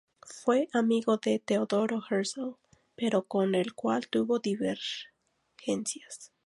[0.25, 2.53] Fue amigo de Theodor Herzl,
[2.95, 6.31] pero con el cual tuvo divergencias.